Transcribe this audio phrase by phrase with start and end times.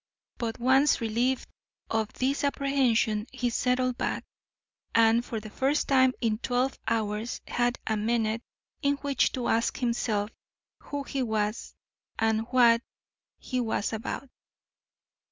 [0.39, 1.47] But, once relieved
[1.91, 4.23] of this apprehension, he settled back,
[4.95, 8.41] and for the first time in twelve hours had a minute
[8.81, 10.31] in which to ask himself
[10.79, 11.75] who he was,
[12.17, 12.81] and what
[13.37, 14.27] he was about.